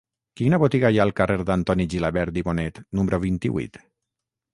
Quina 0.39 0.57
botiga 0.61 0.89
hi 0.93 0.95
ha 1.01 1.03
al 1.09 1.13
carrer 1.19 1.35
d'Antoni 1.49 1.85
Gilabert 1.95 2.39
i 2.43 2.45
Bonet 2.47 2.81
número 3.01 3.21
vint-i-vuit? 3.27 3.79